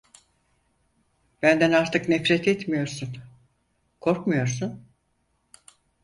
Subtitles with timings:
[1.41, 3.17] Benden artık nefret etmiyorsun,
[3.99, 4.83] korkmuyorsun…